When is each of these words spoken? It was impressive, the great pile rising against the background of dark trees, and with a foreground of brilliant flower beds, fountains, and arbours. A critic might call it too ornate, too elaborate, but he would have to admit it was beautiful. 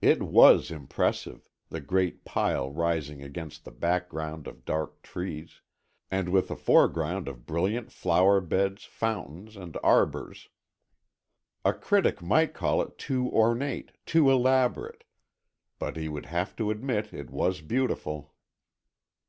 It 0.00 0.20
was 0.20 0.68
impressive, 0.72 1.48
the 1.68 1.80
great 1.80 2.24
pile 2.24 2.72
rising 2.72 3.22
against 3.22 3.64
the 3.64 3.70
background 3.70 4.48
of 4.48 4.64
dark 4.64 5.00
trees, 5.00 5.60
and 6.10 6.30
with 6.30 6.50
a 6.50 6.56
foreground 6.56 7.28
of 7.28 7.46
brilliant 7.46 7.92
flower 7.92 8.40
beds, 8.40 8.82
fountains, 8.84 9.56
and 9.56 9.76
arbours. 9.80 10.48
A 11.64 11.72
critic 11.72 12.20
might 12.20 12.52
call 12.52 12.82
it 12.82 12.98
too 12.98 13.30
ornate, 13.30 13.92
too 14.04 14.28
elaborate, 14.28 15.04
but 15.78 15.96
he 15.96 16.08
would 16.08 16.26
have 16.26 16.56
to 16.56 16.72
admit 16.72 17.12
it 17.14 17.30
was 17.30 17.60
beautiful. 17.60 18.34